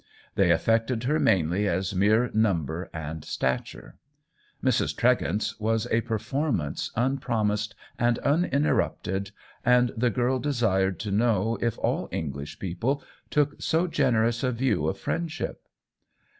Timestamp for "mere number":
1.93-2.89